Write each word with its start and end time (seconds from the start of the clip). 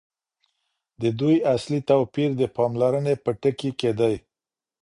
د 1.01 1.03
دوی 1.19 1.37
اصلي 1.55 1.79
توپیر 1.89 2.29
د 2.37 2.41
پاملرني 2.55 3.15
په 3.23 3.31
ټکي 3.41 3.71
کي 3.79 3.91
دی. 3.99 4.15